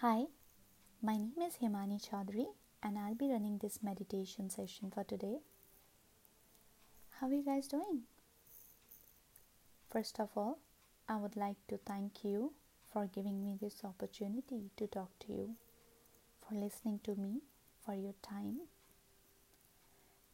[0.00, 0.26] Hi,
[1.02, 2.46] my name is Himani Chaudhary
[2.84, 5.38] and I'll be running this meditation session for today.
[7.18, 8.02] How are you guys doing?
[9.90, 10.60] First of all,
[11.08, 12.52] I would like to thank you
[12.92, 15.56] for giving me this opportunity to talk to you,
[16.46, 17.40] for listening to me,
[17.84, 18.58] for your time.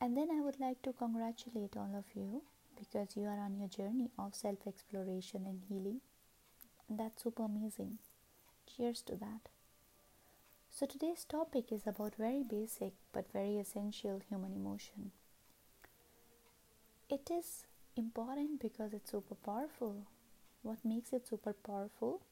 [0.00, 2.42] And then I would like to congratulate all of you
[2.76, 6.00] because you are on your journey of self exploration and healing.
[6.90, 7.98] That's super amazing.
[8.66, 9.48] Cheers to that.
[10.70, 15.12] So, today's topic is about very basic but very essential human emotion.
[17.08, 20.06] It is important because it's super powerful.
[20.62, 22.22] What makes it super powerful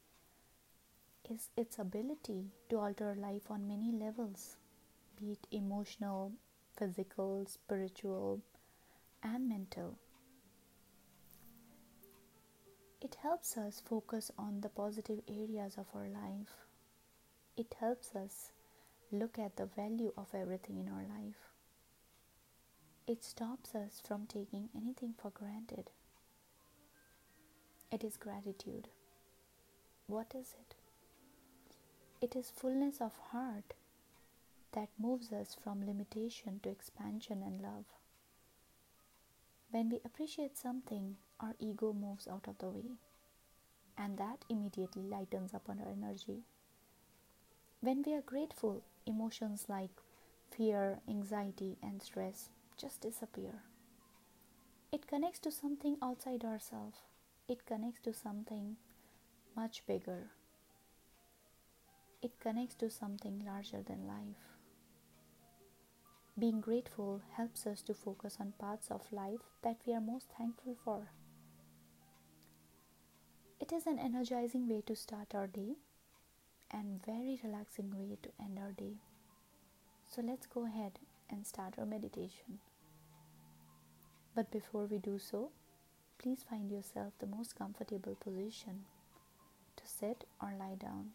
[1.30, 4.56] is its ability to alter life on many levels,
[5.16, 6.32] be it emotional,
[6.76, 8.40] physical, spiritual,
[9.22, 9.96] and mental.
[13.00, 16.66] It helps us focus on the positive areas of our life
[17.56, 18.52] it helps us
[19.12, 21.50] look at the value of everything in our life.
[23.06, 25.90] It stops us from taking anything for granted.
[27.90, 28.88] It is gratitude.
[30.06, 30.74] What is it?
[32.22, 33.74] It is fullness of heart
[34.72, 37.84] that moves us from limitation to expansion and love.
[39.70, 42.96] When we appreciate something, our ego moves out of the way,
[43.96, 46.44] and that immediately lightens up our energy.
[47.80, 49.90] When we are grateful, emotions like
[50.50, 53.62] fear, anxiety, and stress just disappear.
[54.92, 56.98] It connects to something outside ourselves,
[57.48, 58.76] it connects to something
[59.56, 60.30] much bigger.
[62.22, 64.44] It connects to something larger than life.
[66.38, 70.76] Being grateful helps us to focus on parts of life that we are most thankful
[70.84, 71.08] for.
[73.60, 75.76] It is an energizing way to start our day
[76.70, 78.94] and very relaxing way to end our day.
[80.10, 80.98] So let's go ahead
[81.28, 82.60] and start our meditation.
[84.34, 85.50] But before we do so,
[86.18, 88.86] please find yourself the most comfortable position
[89.76, 91.10] to sit or lie down.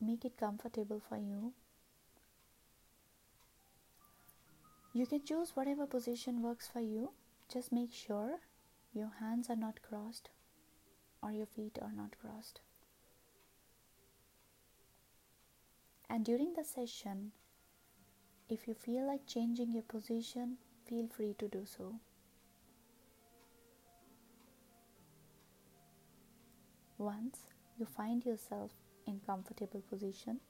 [0.00, 1.52] Make it comfortable for you.
[4.92, 7.10] You can choose whatever position works for you.
[7.52, 8.38] Just make sure
[8.96, 10.30] your hands are not crossed
[11.22, 12.60] or your feet are not crossed.
[16.08, 17.32] And during the session,
[18.48, 20.56] if you feel like changing your position,
[20.88, 21.96] feel free to do so.
[26.96, 27.40] Once
[27.76, 28.70] you find yourself
[29.06, 30.40] in comfortable position,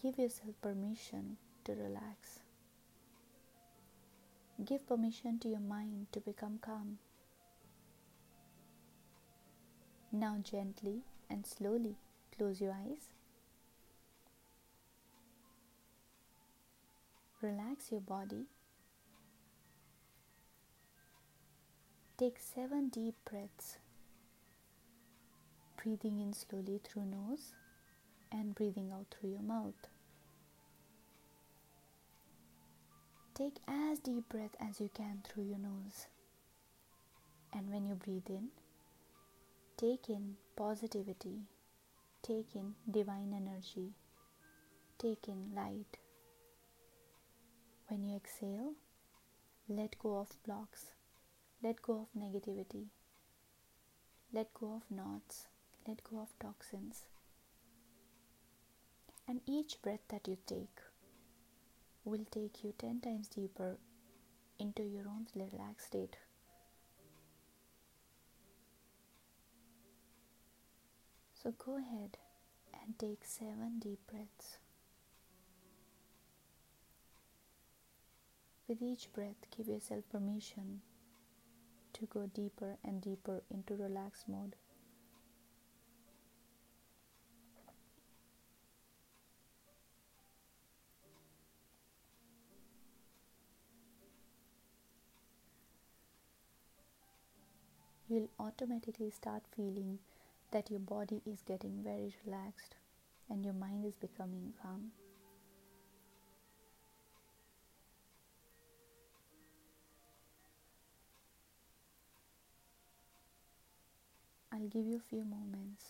[0.00, 2.39] give yourself permission to relax.
[4.64, 6.98] Give permission to your mind to become calm.
[10.12, 11.00] Now, gently
[11.30, 11.96] and slowly
[12.36, 13.08] close your eyes.
[17.40, 18.44] Relax your body.
[22.18, 23.78] Take seven deep breaths,
[25.82, 27.54] breathing in slowly through nose
[28.30, 29.88] and breathing out through your mouth.
[33.40, 36.08] Take as deep breath as you can through your nose.
[37.54, 38.48] And when you breathe in,
[39.78, 41.46] Take in positivity,
[42.20, 43.94] take in divine energy,
[44.98, 45.96] take in light.
[47.88, 48.74] When you exhale,
[49.70, 50.92] let go of blocks,
[51.62, 52.88] let go of negativity,
[54.34, 55.46] let go of knots,
[55.88, 57.04] let go of toxins.
[59.26, 60.89] And each breath that you take
[62.04, 63.76] will take you 10 times deeper
[64.58, 66.16] into your own relaxed state.
[71.42, 72.18] So go ahead
[72.74, 74.58] and take seven deep breaths.
[78.68, 80.82] With each breath, give yourself permission
[81.94, 84.54] to go deeper and deeper into relaxed mode.
[98.20, 99.98] You'll automatically start feeling
[100.50, 102.74] that your body is getting very relaxed
[103.30, 104.90] and your mind is becoming calm.
[114.52, 115.84] I'll give you a few moments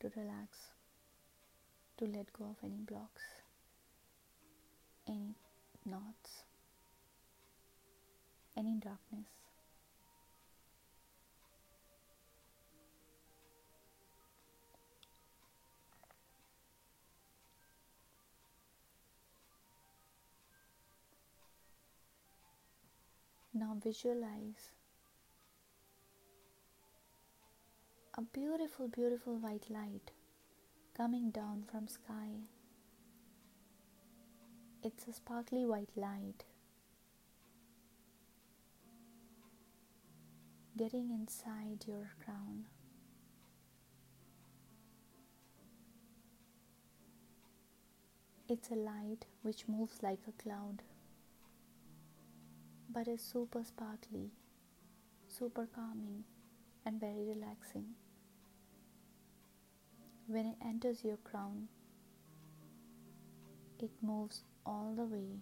[0.00, 0.56] to relax,
[1.98, 3.24] to let go of any blocks,
[5.06, 5.34] any
[5.84, 6.44] knots,
[8.56, 9.26] any darkness.
[23.58, 24.70] Now visualize
[28.16, 30.12] a beautiful, beautiful white light
[30.96, 32.44] coming down from sky.
[34.84, 36.44] It's a sparkly white light
[40.76, 42.66] getting inside your crown.
[48.48, 50.82] It's a light which moves like a cloud
[52.90, 54.30] but is super sparkly,
[55.26, 56.24] super calming,
[56.86, 57.86] and very relaxing.
[60.26, 61.68] When it enters your crown,
[63.78, 65.40] it moves all the way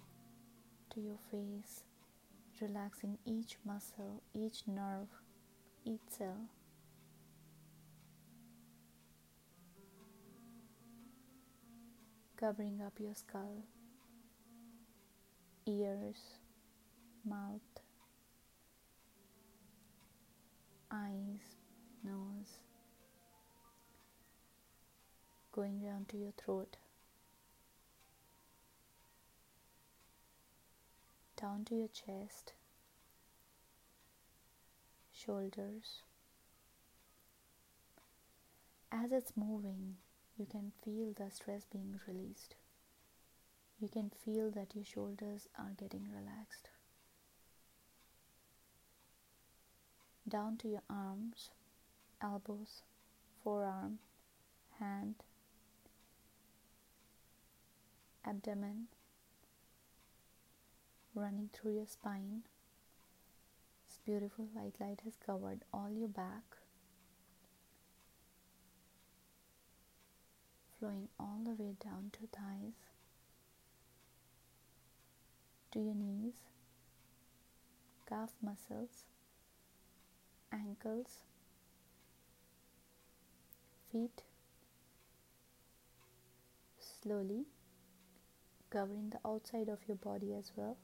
[0.90, 1.84] to your face,
[2.60, 5.08] relaxing each muscle, each nerve,
[5.84, 6.49] each cell.
[12.37, 13.64] Covering up your skull,
[15.66, 16.19] ears,
[17.28, 17.61] mouth,
[20.90, 21.56] eyes,
[22.05, 22.58] nose,
[25.52, 26.76] going down to your throat,
[31.40, 32.52] down to your chest,
[35.12, 36.02] shoulders.
[38.93, 39.96] As it's moving,
[40.38, 42.55] you can feel the stress being released.
[43.81, 46.70] You can feel that your shoulders are getting relaxed.
[50.28, 51.50] Down to your arms,
[52.20, 52.82] elbows,
[53.44, 53.99] forearm,
[54.81, 55.14] hand,
[58.25, 58.88] abdomen,
[61.14, 62.43] running through your spine.
[63.87, 66.56] This beautiful white light has covered all your back,
[70.78, 72.75] flowing all the way down to thighs,
[75.70, 76.34] to your knees,
[78.08, 79.05] calf muscles,
[80.52, 81.20] ankles,
[83.90, 84.22] feet,
[86.78, 87.44] slowly
[88.70, 90.76] covering the outside of your body as well,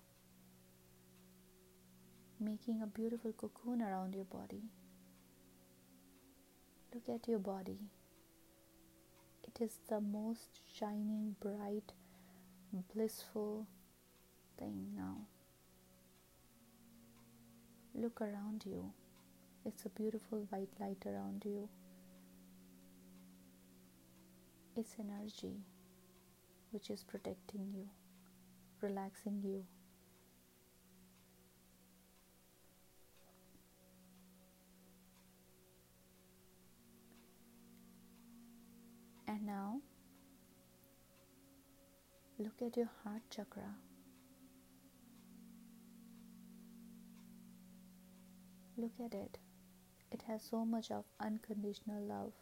[2.40, 4.62] making a beautiful cocoon around your body.
[6.94, 7.78] Look at your body.
[9.44, 11.92] It is the most shining, bright,
[12.94, 13.66] blissful
[14.58, 15.26] thing now.
[17.94, 18.92] Look around you.
[19.64, 21.68] It's a beautiful white light around you.
[24.76, 25.54] It's energy
[26.72, 27.88] which is protecting you,
[28.80, 29.64] relaxing you.
[39.28, 39.80] And now
[42.38, 43.76] look at your heart chakra.
[48.76, 49.38] Look at it.
[50.12, 52.32] It has so much of unconditional love.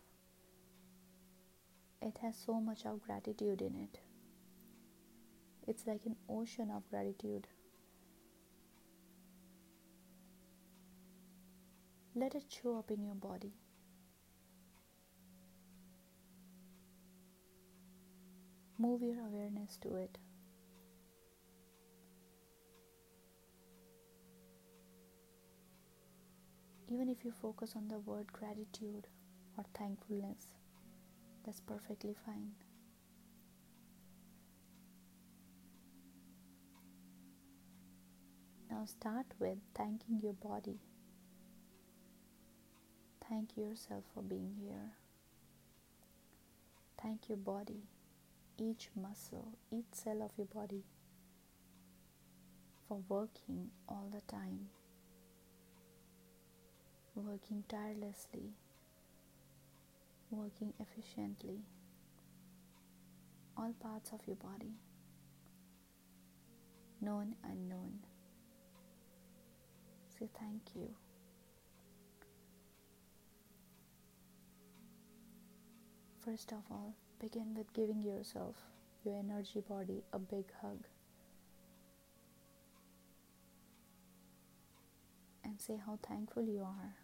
[2.03, 4.01] It has so much of gratitude in it.
[5.69, 7.47] It's like an ocean of gratitude.
[12.17, 13.53] Let it show up in your body.
[18.79, 20.19] Move your awareness to it.
[26.93, 29.07] Even if you focus on the word gratitude
[29.57, 30.47] or thankfulness,
[31.47, 32.51] that's perfectly fine.
[38.69, 40.81] Now start with thanking your body.
[43.29, 44.95] Thank yourself for being here.
[47.01, 47.85] Thank your body,
[48.59, 50.83] each muscle, each cell of your body
[52.89, 54.69] for working all the time,
[57.15, 58.53] working tirelessly,
[60.31, 61.61] working efficiently,
[63.57, 64.75] all parts of your body,
[67.01, 67.99] known and unknown
[70.21, 70.89] say thank you.
[76.25, 78.57] First of all, begin with giving yourself,
[79.05, 80.85] your energy body, a big hug.
[85.61, 86.97] Say how thankful you are.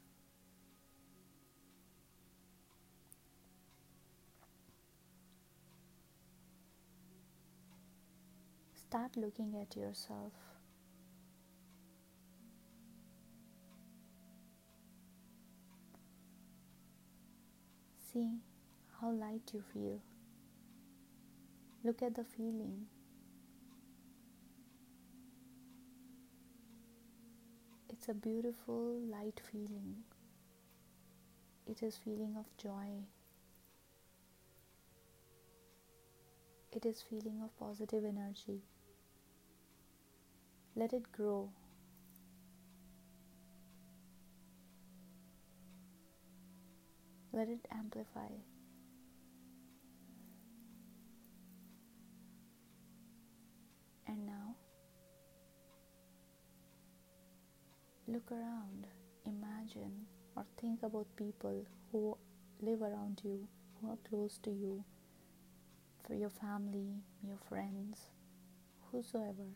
[8.74, 10.32] Start looking at yourself
[18.16, 18.38] See
[18.98, 20.00] how light you feel.
[21.84, 22.86] Look at the feeling.
[28.06, 29.96] It's a beautiful light feeling.
[31.66, 33.02] It is feeling of joy.
[36.72, 38.62] It is feeling of positive energy.
[40.76, 41.50] Let it grow.
[47.32, 48.28] Let it amplify.
[54.06, 54.45] And now
[58.08, 58.86] look around
[59.26, 62.16] imagine or think about people who
[62.60, 63.46] live around you,
[63.80, 64.84] who are close to you,
[66.06, 68.10] for your family, your friends,
[68.92, 69.50] whosoever.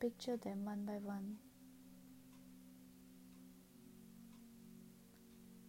[0.00, 1.36] Picture them one by one.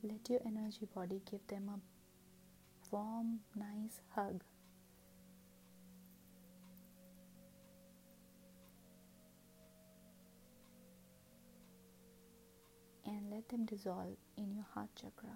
[0.03, 1.79] Let your energy body give them a
[2.95, 4.43] warm, nice hug.
[13.39, 15.29] Let them dissolve in your heart chakra.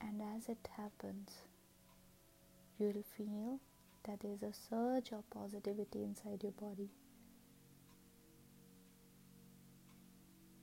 [0.00, 1.28] And as it happens,
[2.78, 3.60] you will feel
[4.04, 6.88] that there is a surge of positivity inside your body.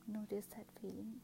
[0.07, 1.21] Notice that feeling.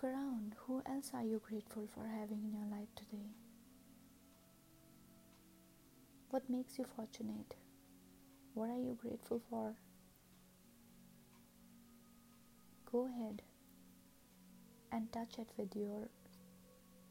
[0.00, 0.54] Look around.
[0.66, 3.30] Who else are you grateful for having in your life today?
[6.30, 7.56] What makes you fortunate?
[8.54, 9.74] What are you grateful for?
[12.92, 13.42] Go ahead
[14.92, 16.08] and touch it with your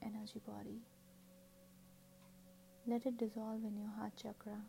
[0.01, 0.79] energy body.
[2.85, 4.61] Let it dissolve in your heart chakra.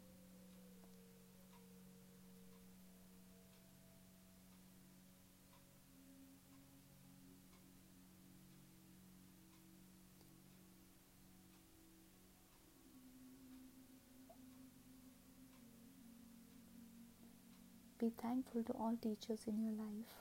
[18.08, 20.14] Be thankful to all teachers in your life,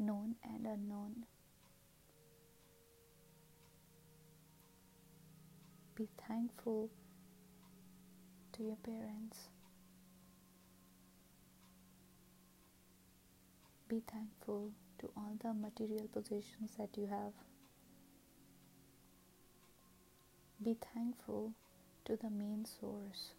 [0.00, 1.26] known and unknown.
[5.94, 6.90] Be thankful
[8.52, 9.46] to your parents.
[13.88, 17.32] Be thankful to all the material possessions that you have.
[20.60, 21.52] Be thankful
[22.06, 23.34] to the main source,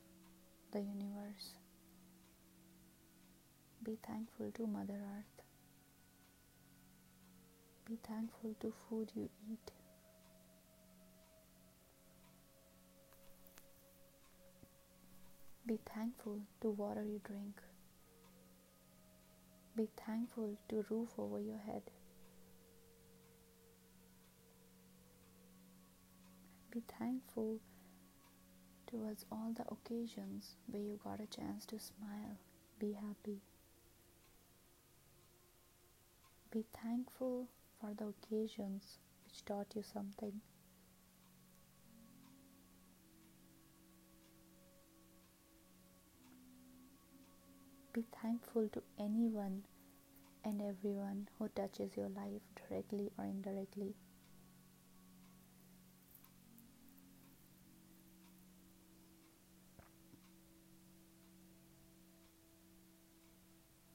[0.71, 1.58] the universe.
[3.83, 5.43] Be thankful to Mother Earth.
[7.85, 9.71] Be thankful to food you eat.
[15.65, 17.61] Be thankful to water you drink.
[19.75, 21.83] Be thankful to roof over your head.
[26.71, 27.59] Be thankful
[28.87, 32.37] towards all the occasions where you got a chance to smile,
[32.79, 33.41] be happy.
[36.51, 37.47] Be thankful
[37.79, 40.41] for the occasions which taught you something.
[47.93, 49.63] Be thankful to anyone
[50.43, 53.93] and everyone who touches your life directly or indirectly.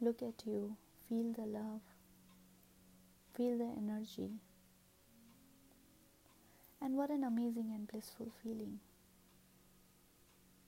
[0.00, 0.76] Look at you,
[1.08, 1.80] feel the love.
[3.36, 4.30] Feel the energy.
[6.80, 8.78] And what an amazing and blissful feeling.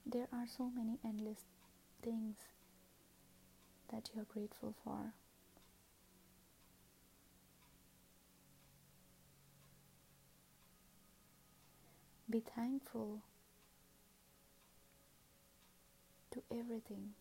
[0.05, 1.45] There are so many endless
[2.01, 2.35] things
[3.91, 5.13] that you are grateful for.
[12.29, 13.21] Be thankful
[16.31, 17.13] to everything.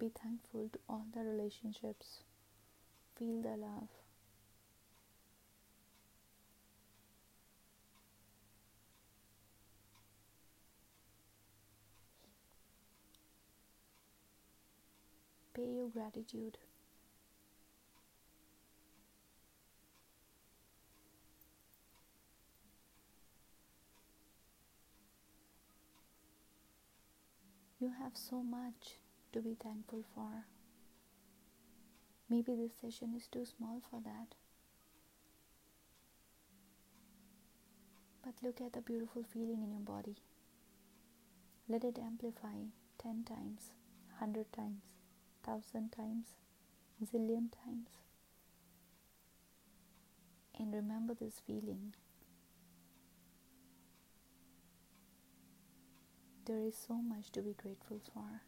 [0.00, 2.20] Be thankful to all the relationships.
[3.18, 3.88] Feel the love.
[15.52, 16.56] Pay your gratitude.
[27.78, 28.94] You have so much
[29.32, 30.44] to be thankful for.
[32.28, 34.34] Maybe this session is too small for that.
[38.24, 40.16] But look at the beautiful feeling in your body.
[41.68, 42.66] Let it amplify
[43.02, 43.72] 10 times,
[44.18, 44.82] 100 times,
[45.44, 46.26] 1000 times,
[47.04, 47.88] zillion times.
[50.58, 51.94] And remember this feeling.
[56.44, 58.42] There is so much to be grateful for.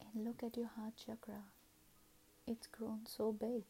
[0.00, 1.42] And look at your heart chakra.
[2.46, 3.64] It's grown so big.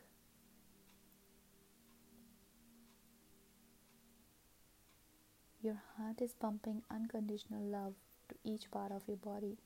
[5.62, 7.94] Your heart is pumping unconditional love
[8.28, 9.56] to each part of your body,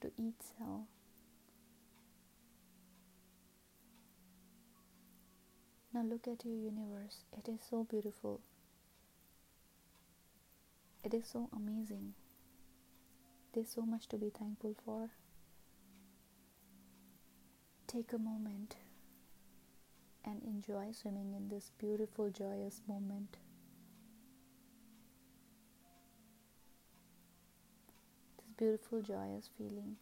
[0.00, 0.86] to each cell.
[5.92, 7.24] Now look at your universe.
[7.36, 8.40] It is so beautiful.
[11.02, 12.14] It is so amazing.
[13.52, 15.10] There's so much to be thankful for.
[17.90, 18.76] Take a moment
[20.24, 23.38] and enjoy swimming in this beautiful, joyous moment.
[28.38, 29.96] This beautiful, joyous feeling.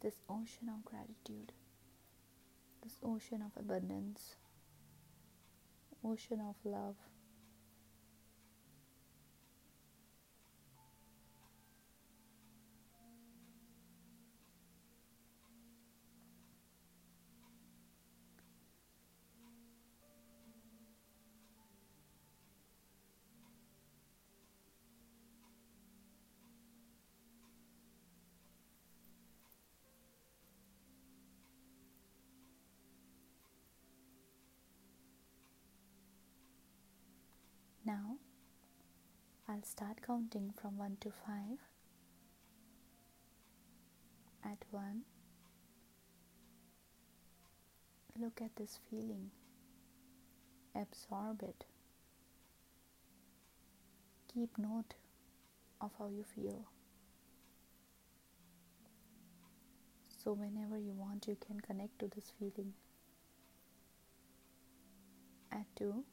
[0.00, 1.52] This ocean of gratitude,
[2.82, 4.34] this ocean of abundance,
[6.04, 6.96] ocean of love.
[37.88, 38.16] Now
[39.48, 41.58] I'll start counting from 1 to 5.
[44.44, 45.02] At 1,
[48.20, 49.30] look at this feeling,
[50.74, 51.64] absorb it.
[54.34, 54.92] Keep note
[55.80, 56.66] of how you feel.
[60.22, 62.74] So, whenever you want, you can connect to this feeling.
[65.50, 66.04] At 2,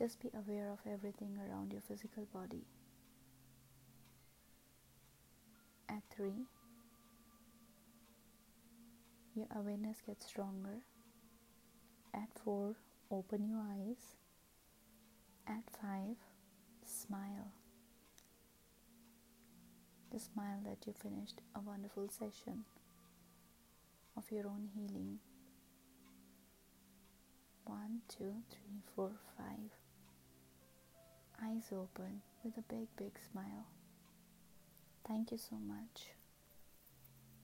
[0.00, 2.64] Just be aware of everything around your physical body.
[5.90, 6.32] At 3,
[9.34, 10.78] your awareness gets stronger.
[12.14, 12.74] At 4,
[13.10, 14.16] open your eyes.
[15.46, 16.16] At 5,
[16.86, 17.52] smile.
[20.10, 22.64] The smile that you finished a wonderful session
[24.16, 25.18] of your own healing.
[27.66, 29.79] One, two, three, four, five
[31.44, 33.66] eyes open with a big, big smile.
[35.06, 36.19] Thank you so much.